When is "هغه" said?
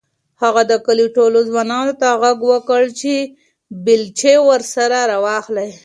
0.43-0.61